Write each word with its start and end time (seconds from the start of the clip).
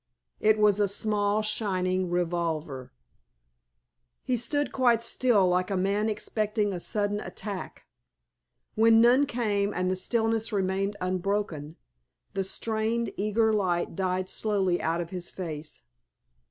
It 0.39 0.57
was 0.57 0.79
a 0.79 0.87
small, 0.87 1.43
shining 1.43 2.09
revolver. 2.09 2.91
He 4.23 4.35
stood 4.35 4.71
quite 4.71 5.03
still 5.03 5.47
like 5.47 5.69
a 5.69 5.77
man 5.77 6.09
expecting 6.09 6.73
a 6.73 6.79
sudden 6.79 7.19
attack. 7.19 7.83
When 8.73 8.99
none 8.99 9.27
came 9.27 9.71
and 9.75 9.91
the 9.91 9.95
stillness 9.95 10.51
remained 10.51 10.95
unbroken, 10.99 11.75
the 12.33 12.43
strained, 12.43 13.13
eager 13.15 13.53
light 13.53 13.95
died 13.95 14.27
slowly 14.27 14.81
out 14.81 15.01
of 15.01 15.11
his 15.11 15.29
face. 15.29 15.83